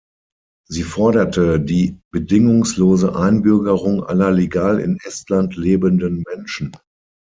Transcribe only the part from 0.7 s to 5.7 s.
forderte die bedingungslose Einbürgerung aller legal in Estland